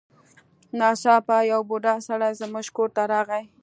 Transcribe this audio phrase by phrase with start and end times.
[0.77, 3.43] ناڅاپه یو بوډا سړی زموږ کور ته راغی.